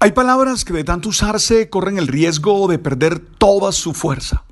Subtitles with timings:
[0.00, 4.44] Hay palabras que de tanto usarse corren el riesgo de perder toda su fuerza.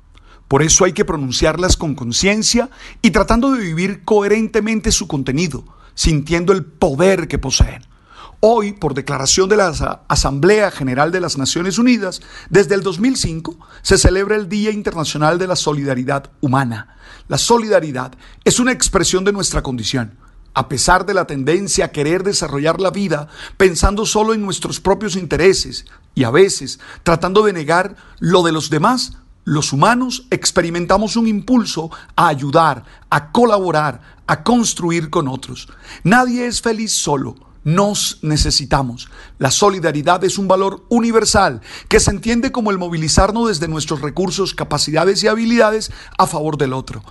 [0.49, 2.69] Por eso hay que pronunciarlas con conciencia
[3.01, 5.63] y tratando de vivir coherentemente su contenido,
[5.95, 7.85] sintiendo el poder que poseen.
[8.41, 13.97] Hoy, por declaración de la Asamblea General de las Naciones Unidas, desde el 2005 se
[13.97, 16.97] celebra el Día Internacional de la Solidaridad Humana.
[17.29, 18.11] La solidaridad
[18.43, 20.17] es una expresión de nuestra condición.
[20.57, 25.15] A pesar de la tendencia a querer desarrollar la vida pensando solo en nuestros propios
[25.15, 31.27] intereses y a veces tratando de negar lo de los demás, los humanos experimentamos un
[31.27, 35.69] impulso a ayudar, a colaborar, a construir con otros.
[36.03, 37.35] Nadie es feliz solo
[37.67, 39.09] nos necesitamos.
[39.39, 41.59] La solidaridad es un valor universal
[41.89, 46.71] que se entiende como el movilizarnos desde nuestros recursos, capacidades y habilidades a favor del
[46.71, 47.03] otro.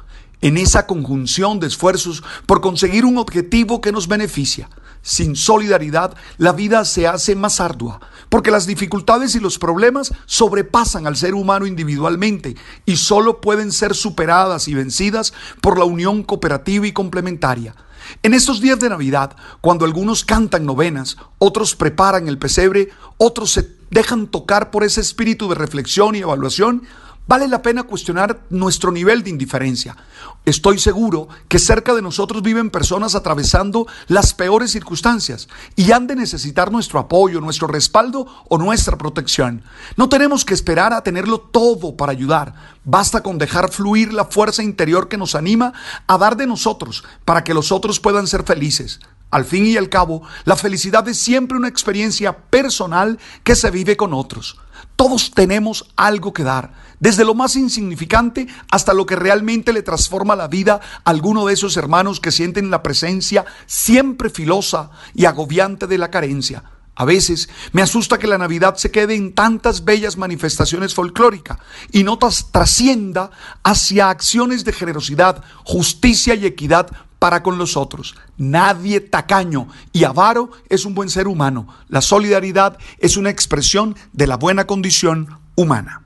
[0.43, 4.69] En esa conjunción de esfuerzos por conseguir un objetivo que nos beneficia.
[5.03, 11.07] Sin solidaridad, la vida se hace más ardua, porque las dificultades y los problemas sobrepasan
[11.07, 16.87] al ser humano individualmente y solo pueden ser superadas y vencidas por la unión cooperativa
[16.87, 17.75] y complementaria.
[18.23, 23.77] En estos días de Navidad, cuando algunos cantan novenas, otros preparan el pesebre, otros se
[23.91, 26.83] dejan tocar por ese espíritu de reflexión y evaluación,
[27.27, 29.97] vale la pena cuestionar nuestro nivel de indiferencia.
[30.45, 36.17] Estoy seguro que cerca de nosotros viven personas atravesando las peores circunstancias y han de
[36.17, 39.63] necesitar nuestro apoyo, nuestro respaldo o nuestra protección.
[39.97, 42.55] No tenemos que esperar a tenerlo todo para ayudar.
[42.85, 45.73] Basta con dejar fluir la fuerza interior que nos anima
[46.07, 49.01] a dar de nosotros para que los otros puedan ser felices.
[49.31, 53.97] Al fin y al cabo, la felicidad es siempre una experiencia personal que se vive
[53.97, 54.57] con otros.
[54.95, 60.37] Todos tenemos algo que dar, desde lo más insignificante hasta lo que realmente le transforma
[60.37, 65.87] la vida a alguno de esos hermanos que sienten la presencia siempre filosa y agobiante
[65.87, 66.65] de la carencia.
[66.99, 71.59] A veces me asusta que la Navidad se quede en tantas bellas manifestaciones folclóricas
[71.93, 73.31] y no trascienda
[73.63, 78.15] hacia acciones de generosidad, justicia y equidad para con los otros.
[78.39, 81.69] Nadie tacaño y avaro es un buen ser humano.
[81.89, 86.06] La solidaridad es una expresión de la buena condición humana.